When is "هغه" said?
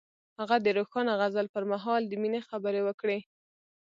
0.39-0.55